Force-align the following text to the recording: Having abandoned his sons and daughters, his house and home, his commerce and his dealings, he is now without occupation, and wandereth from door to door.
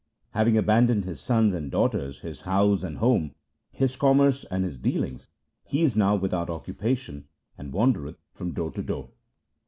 Having 0.31 0.57
abandoned 0.57 1.05
his 1.05 1.19
sons 1.19 1.53
and 1.53 1.69
daughters, 1.69 2.21
his 2.21 2.41
house 2.41 2.81
and 2.81 2.97
home, 2.97 3.35
his 3.71 3.95
commerce 3.95 4.45
and 4.49 4.63
his 4.63 4.79
dealings, 4.79 5.29
he 5.63 5.83
is 5.83 5.95
now 5.95 6.15
without 6.15 6.49
occupation, 6.49 7.27
and 7.55 7.71
wandereth 7.71 8.17
from 8.33 8.51
door 8.51 8.71
to 8.71 8.81
door. 8.81 9.09